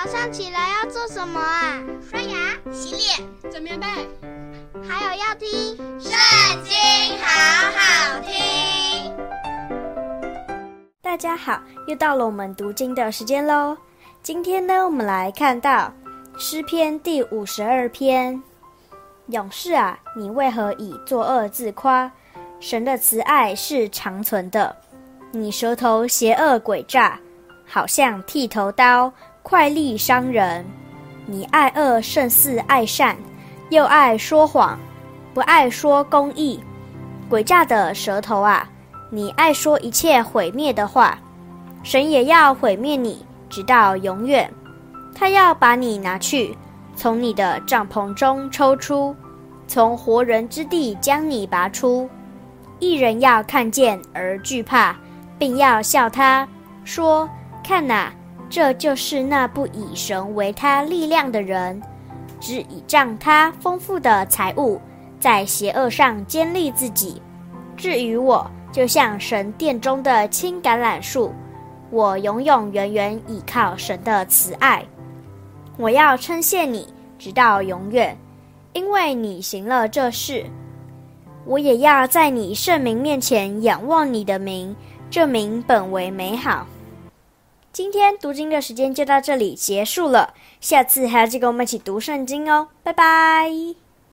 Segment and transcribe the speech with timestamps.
[0.00, 1.82] 早上起来要做什么啊？
[2.08, 3.86] 刷牙、洗脸、整棉被，
[4.88, 5.48] 还有要听
[6.00, 6.12] 《圣
[6.62, 6.72] 经》，
[7.20, 9.12] 好好听。
[11.02, 13.76] 大家好，又到了我们读经的时间喽。
[14.22, 15.92] 今天呢，我们来看到
[16.38, 18.40] 诗篇第五十二篇。
[19.26, 22.08] 勇士啊，你为何以作恶自夸？
[22.60, 24.76] 神的慈爱是长存的。
[25.32, 27.18] 你舌头邪恶诡诈，
[27.66, 29.12] 好像剃头刀。
[29.48, 30.62] 快利伤人，
[31.24, 33.16] 你爱恶胜似爱善，
[33.70, 34.78] 又爱说谎，
[35.32, 36.60] 不爱说公义。
[37.30, 38.68] 诡诈的舌头啊，
[39.08, 41.18] 你爱说一切毁灭的话，
[41.82, 44.52] 神也要毁灭你，直到永远。
[45.14, 46.54] 他要把你拿去，
[46.94, 49.16] 从你的帐篷中抽出，
[49.66, 52.06] 从活人之地将你拔出。
[52.80, 54.94] 一人要看见而惧怕，
[55.38, 56.46] 并要笑他，
[56.84, 57.26] 说：
[57.64, 58.12] 看哪！
[58.50, 61.80] 这就是那不以神为他力量的人，
[62.40, 64.80] 只倚仗他丰富的财物，
[65.20, 67.20] 在邪恶上坚立自己。
[67.76, 71.32] 至于我，就像神殿中的青橄榄树，
[71.90, 74.84] 我永永远远倚靠神的慈爱。
[75.76, 76.88] 我要称谢你，
[77.18, 78.16] 直到永远，
[78.72, 80.44] 因为你行了这事。
[81.44, 84.74] 我也要在你圣名面前仰望你的名，
[85.10, 86.66] 这名本为美好。
[87.78, 93.48] 今天读经的时间就到这里结束了，下次还要记得跟我们一起读圣经哦，拜拜。